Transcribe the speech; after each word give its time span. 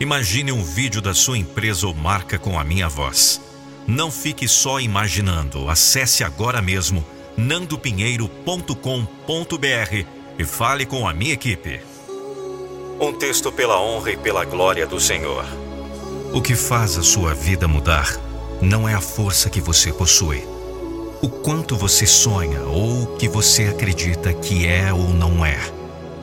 Imagine 0.00 0.50
um 0.50 0.64
vídeo 0.64 1.02
da 1.02 1.12
sua 1.12 1.36
empresa 1.36 1.86
ou 1.86 1.94
marca 1.94 2.38
com 2.38 2.58
a 2.58 2.64
minha 2.64 2.88
voz. 2.88 3.38
Não 3.86 4.10
fique 4.10 4.48
só 4.48 4.80
imaginando. 4.80 5.68
Acesse 5.68 6.24
agora 6.24 6.62
mesmo 6.62 7.04
nandopinheiro.com.br 7.36 10.06
e 10.38 10.44
fale 10.46 10.86
com 10.86 11.06
a 11.06 11.12
minha 11.12 11.34
equipe. 11.34 11.82
Um 12.98 13.12
texto 13.12 13.52
pela 13.52 13.78
honra 13.78 14.12
e 14.12 14.16
pela 14.16 14.42
glória 14.46 14.86
do 14.86 14.98
Senhor. 14.98 15.44
O 16.32 16.40
que 16.40 16.56
faz 16.56 16.96
a 16.96 17.02
sua 17.02 17.34
vida 17.34 17.68
mudar 17.68 18.18
não 18.62 18.88
é 18.88 18.94
a 18.94 19.02
força 19.02 19.50
que 19.50 19.60
você 19.60 19.92
possui, 19.92 20.42
o 21.20 21.28
quanto 21.28 21.76
você 21.76 22.06
sonha 22.06 22.62
ou 22.62 23.02
o 23.02 23.16
que 23.18 23.28
você 23.28 23.64
acredita 23.64 24.32
que 24.32 24.66
é 24.66 24.94
ou 24.94 25.10
não 25.10 25.44
é. 25.44 25.58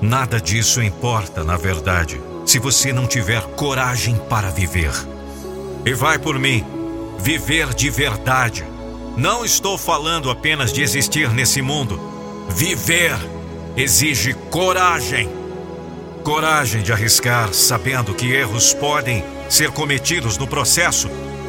Nada 0.00 0.40
disso 0.40 0.80
importa, 0.80 1.42
na 1.42 1.56
verdade, 1.56 2.20
se 2.44 2.58
você 2.58 2.92
não 2.92 3.06
tiver 3.06 3.42
coragem 3.56 4.16
para 4.28 4.50
viver. 4.50 4.92
E 5.84 5.92
vai 5.92 6.18
por 6.18 6.38
mim, 6.38 6.64
viver 7.18 7.72
de 7.74 7.90
verdade. 7.90 8.64
Não 9.16 9.44
estou 9.44 9.78
falando 9.78 10.30
apenas 10.30 10.72
de 10.72 10.82
existir 10.82 11.30
nesse 11.30 11.62
mundo. 11.62 12.00
Viver 12.48 13.16
exige 13.76 14.34
coragem. 14.50 15.28
Coragem 16.22 16.82
de 16.82 16.92
arriscar 16.92 17.52
sabendo 17.52 18.14
que 18.14 18.32
erros 18.32 18.72
podem 18.74 19.24
ser 19.48 19.70
cometidos 19.70 20.38
no 20.38 20.46
processo. 20.46 21.08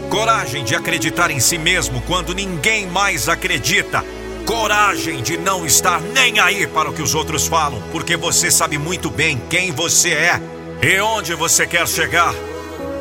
Coragem 0.10 0.64
de 0.64 0.76
acreditar 0.76 1.32
em 1.32 1.40
si 1.40 1.58
mesmo 1.58 2.02
quando 2.02 2.36
ninguém 2.36 2.88
mais 2.88 3.28
acredita. 3.28 4.04
Coragem 4.46 5.24
de 5.24 5.38
não 5.38 5.66
estar 5.66 6.00
nem 6.00 6.40
aí 6.40 6.68
para 6.68 6.90
o 6.90 6.94
que 6.94 7.02
os 7.02 7.16
outros 7.16 7.48
falam, 7.48 7.82
porque 7.92 8.16
você 8.16 8.52
sabe 8.52 8.78
muito 8.78 9.10
bem 9.10 9.42
quem 9.50 9.72
você 9.72 10.10
é 10.10 10.55
e 10.82 11.00
onde 11.00 11.34
você 11.34 11.66
quer 11.66 11.88
chegar. 11.88 12.34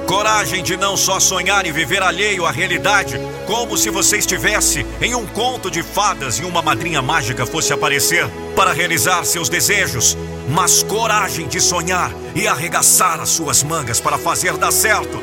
Coragem 0.06 0.62
de 0.62 0.77
não 0.77 0.96
só 0.96 1.18
sonhar 1.18 1.66
e 1.66 1.73
viver 1.73 2.02
alheio 2.02 2.45
à 2.45 2.51
realidade, 2.51 3.18
como 3.46 3.76
se 3.76 3.88
você 3.88 4.18
estivesse 4.18 4.85
em 5.01 5.15
um 5.15 5.26
conto 5.26 5.71
de 5.71 5.82
fadas 5.82 6.38
e 6.38 6.45
uma 6.45 6.60
madrinha 6.60 7.01
mágica 7.01 7.46
fosse 7.46 7.73
aparecer 7.73 8.29
para 8.54 8.73
realizar 8.73 9.24
seus 9.24 9.48
desejos, 9.48 10.16
mas 10.48 10.82
coragem 10.82 11.48
de 11.48 11.59
sonhar 11.59 12.13
e 12.35 12.46
arregaçar 12.46 13.18
as 13.18 13.30
suas 13.30 13.63
mangas 13.63 13.98
para 13.98 14.18
fazer 14.18 14.57
dar 14.59 14.73
certo, 14.73 15.23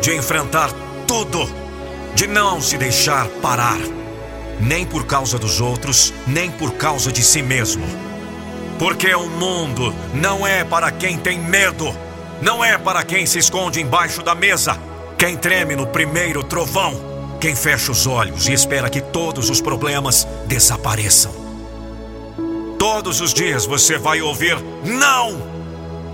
de 0.00 0.14
enfrentar 0.14 0.70
tudo, 1.06 1.50
de 2.14 2.26
não 2.26 2.60
se 2.60 2.76
deixar 2.76 3.26
parar, 3.40 3.78
nem 4.60 4.84
por 4.84 5.06
causa 5.06 5.38
dos 5.38 5.58
outros, 5.58 6.12
nem 6.26 6.50
por 6.50 6.72
causa 6.72 7.10
de 7.10 7.24
si 7.24 7.40
mesmo. 7.40 8.07
Porque 8.78 9.14
o 9.14 9.28
mundo 9.28 9.94
não 10.14 10.46
é 10.46 10.64
para 10.64 10.90
quem 10.90 11.16
tem 11.16 11.38
medo 11.38 11.94
não 12.40 12.64
é 12.64 12.78
para 12.78 13.02
quem 13.02 13.26
se 13.26 13.38
esconde 13.38 13.80
embaixo 13.80 14.22
da 14.22 14.34
mesa, 14.34 14.78
quem 15.16 15.36
treme 15.36 15.74
no 15.74 15.86
primeiro 15.86 16.42
trovão, 16.44 16.94
quem 17.40 17.54
fecha 17.54 17.90
os 17.90 18.06
olhos 18.06 18.46
e 18.46 18.52
espera 18.52 18.88
que 18.88 19.00
todos 19.00 19.50
os 19.50 19.60
problemas 19.60 20.26
desapareçam. 20.46 21.32
Todos 22.78 23.20
os 23.20 23.34
dias 23.34 23.66
você 23.66 23.98
vai 23.98 24.20
ouvir 24.20 24.56
não! 24.84 25.58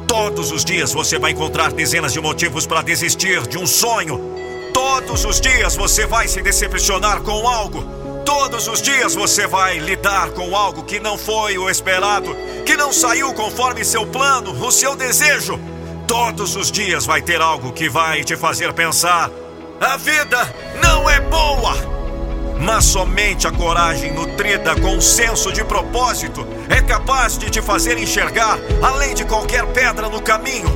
Todos 0.07 0.51
os 0.53 0.65
dias 0.65 0.93
você 0.93 1.19
vai 1.19 1.33
encontrar 1.33 1.73
dezenas 1.73 2.13
de 2.13 2.21
motivos 2.21 2.67
para 2.67 2.83
desistir 2.83 3.47
de 3.47 3.59
um 3.59 3.67
sonho. 3.67 4.21
Todos 4.73 5.25
os 5.25 5.41
dias 5.41 5.77
você 5.77 6.07
vai 6.07 6.29
se 6.29 6.41
decepcionar 6.41 7.21
com 7.21 7.47
algo. 7.47 8.04
Todos 8.25 8.69
os 8.69 8.81
dias 8.81 9.15
você 9.15 9.47
vai 9.47 9.79
lidar 9.79 10.31
com 10.31 10.57
algo 10.57 10.83
que 10.85 10.99
não 10.99 11.19
foi 11.19 11.59
o 11.59 11.69
esperado, 11.69 12.35
que 12.65 12.77
não 12.77 12.93
saiu 12.93 13.33
conforme 13.35 13.85
seu 13.85 14.07
plano, 14.07 14.53
o 14.65 14.73
seu 14.73 14.97
desejo. 14.97 15.61
Todos 16.07 16.57
os 16.57 16.71
dias 16.71 17.05
vai 17.05 17.21
ter 17.21 17.41
algo 17.41 17.73
que 17.73 17.89
vai 17.89 18.25
te 18.25 18.37
fazer 18.37 18.73
pensar: 18.73 19.31
a 19.81 19.97
vida 19.97 20.55
não 20.83 21.09
é 21.09 21.21
boa. 21.21 21.75
Mas 22.61 22.85
somente 22.85 23.47
a 23.47 23.53
coragem 23.53 24.15
nutrida 24.15 24.75
com 24.77 24.97
um 24.97 25.01
senso 25.01 25.53
de 25.53 25.63
propósito 25.65 26.47
é 26.71 26.81
capaz 26.81 27.37
de 27.37 27.51
te 27.51 27.61
fazer 27.61 27.99
enxergar 27.99 28.59
além 28.83 29.15
de 29.15 29.25
qualquer 29.25 29.67
pedra 29.67 30.09
no 30.09 30.23
caminho. 30.23 30.71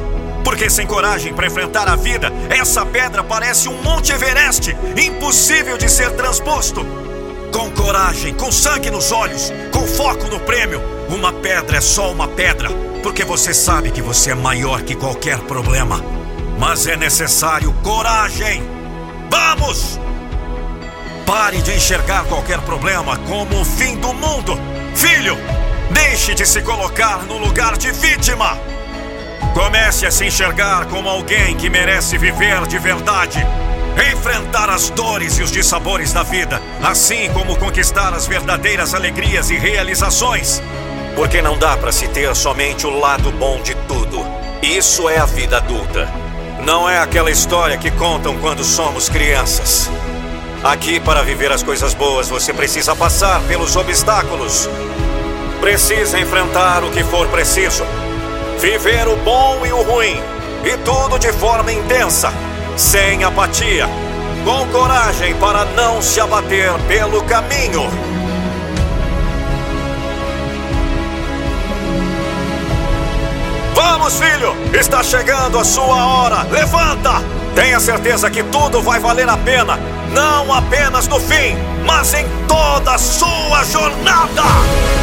Porque 0.45 0.69
sem 0.69 0.87
coragem 0.87 1.33
para 1.33 1.47
enfrentar 1.47 1.89
a 1.89 1.97
vida, 1.97 2.33
essa 2.51 2.85
pedra 2.85 3.23
parece 3.23 3.69
um 3.69 3.81
Monte 3.83 4.13
Everest, 4.13 4.77
impossível 4.97 5.79
de 5.79 5.89
ser 5.89 6.11
transposto. 6.13 7.08
Com 7.53 7.71
coragem, 7.71 8.35
com 8.35 8.53
sangue 8.53 8.91
nos 8.91 9.11
olhos, 9.13 9.53
com 9.73 9.87
foco 9.87 10.27
no 10.29 10.41
prêmio, 10.41 10.81
uma 11.09 11.33
pedra 11.33 11.79
é 11.79 11.81
só 11.81 12.13
uma 12.13 12.29
pedra 12.29 12.69
porque 13.03 13.25
você 13.25 13.55
sabe 13.55 13.91
que 13.91 14.03
você 14.03 14.33
é 14.33 14.35
maior 14.35 14.83
que 14.83 14.95
qualquer 14.95 15.39
problema. 15.41 16.03
Mas 16.59 16.87
é 16.87 16.97
necessário 16.97 17.73
coragem. 17.83 18.63
Vamos! 19.31 19.99
Pare 21.25 21.61
de 21.63 21.75
enxergar 21.75 22.25
qualquer 22.25 22.61
problema 22.61 23.17
como 23.29 23.61
o 23.61 23.65
fim 23.65 23.97
do 23.97 24.13
mundo. 24.13 24.59
Filho, 24.95 25.37
deixe 25.91 26.35
de 26.35 26.47
se 26.47 26.63
colocar 26.63 27.25
no 27.25 27.39
lugar 27.39 27.77
de 27.77 27.93
vítima. 27.93 28.59
Comece 29.55 30.07
a 30.07 30.11
se 30.11 30.25
enxergar 30.25 30.87
como 30.87 31.09
alguém 31.09 31.57
que 31.57 31.71
merece 31.71 32.19
viver 32.19 32.67
de 32.67 32.79
verdade. 32.79 33.45
Enfrentar 33.99 34.71
as 34.71 34.91
dores 34.91 35.39
e 35.39 35.43
os 35.43 35.51
dissabores 35.51 36.13
da 36.13 36.23
vida, 36.23 36.63
assim 36.83 37.29
como 37.33 37.57
conquistar 37.57 38.15
as 38.15 38.27
verdadeiras 38.27 38.95
alegrias 38.95 39.51
e 39.51 39.59
realizações. 39.59 40.63
Porque 41.17 41.43
não 41.43 41.59
dá 41.59 41.77
para 41.77 41.91
se 41.91 42.07
ter 42.07 42.35
somente 42.37 42.87
o 42.87 42.99
lado 42.99 43.33
bom 43.33 43.61
de 43.61 43.75
tudo. 43.89 44.25
Isso 44.63 45.09
é 45.09 45.19
a 45.19 45.25
vida 45.25 45.57
adulta. 45.57 46.09
Não 46.65 46.89
é 46.89 46.99
aquela 46.99 47.31
história 47.31 47.77
que 47.77 47.91
contam 47.91 48.39
quando 48.39 48.63
somos 48.63 49.09
crianças. 49.09 49.91
Aqui, 50.63 51.01
para 51.01 51.23
viver 51.23 51.51
as 51.53 51.63
coisas 51.63 51.95
boas, 51.95 52.29
você 52.29 52.53
precisa 52.53 52.95
passar 52.95 53.41
pelos 53.43 53.77
obstáculos. 53.77 54.69
Precisa 55.61 56.19
enfrentar 56.21 56.85
o 56.85 56.91
que 56.91 57.03
for 57.03 57.27
preciso. 57.29 57.85
Viver 58.61 59.09
o 59.09 59.17
bom 59.17 59.65
e 59.67 59.73
o 59.73 59.83
ruim. 59.83 60.21
E 60.65 60.77
tudo 60.79 61.19
de 61.19 61.33
forma 61.33 61.73
intensa, 61.73 62.33
sem 62.79 63.25
apatia. 63.25 63.89
Com 64.45 64.67
coragem 64.69 65.35
para 65.35 65.65
não 65.65 66.01
se 66.01 66.21
abater 66.21 66.73
pelo 66.87 67.23
caminho. 67.25 67.91
Vamos, 73.75 74.15
filho! 74.15 74.57
Está 74.73 75.03
chegando 75.03 75.59
a 75.59 75.65
sua 75.65 76.07
hora! 76.07 76.47
Levanta! 76.51 77.23
Tenha 77.55 77.81
certeza 77.81 78.31
que 78.31 78.45
tudo 78.45 78.81
vai 78.81 79.01
valer 79.01 79.29
a 79.29 79.37
pena, 79.37 79.79
não 80.13 80.53
apenas 80.53 81.09
no 81.09 81.19
fim, 81.19 81.57
mas 81.85 82.15
em 82.15 82.27
toda 82.47 82.95
a 82.95 82.99
sua 82.99 83.65
jornada! 83.65 84.98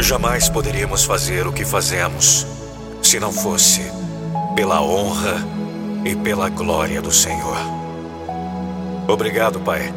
Jamais 0.00 0.48
poderíamos 0.48 1.04
fazer 1.04 1.46
o 1.46 1.52
que 1.52 1.64
fazemos 1.64 2.46
se 3.02 3.20
não 3.20 3.30
fosse 3.32 3.82
pela 4.56 4.80
honra 4.80 5.36
e 6.04 6.16
pela 6.16 6.48
glória 6.48 7.02
do 7.02 7.12
Senhor. 7.12 7.56
Obrigado, 9.06 9.60
Pai. 9.60 9.92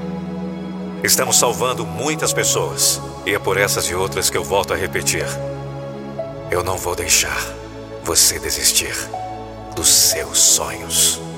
Estamos 1.04 1.38
salvando 1.38 1.86
muitas 1.86 2.34
pessoas 2.34 3.02
e 3.26 3.34
é 3.34 3.40
por 3.40 3.58
essas 3.58 3.86
e 3.86 3.96
outras 3.96 4.30
que 4.30 4.38
eu 4.38 4.44
volto 4.44 4.74
a 4.74 4.78
repetir. 4.78 5.26
Eu 6.52 6.64
não 6.64 6.78
vou 6.78 6.96
deixar 6.96 7.42
você 8.04 8.38
desistir 8.38 8.94
dos 9.74 9.88
seus 9.88 10.38
sonhos. 10.38 11.33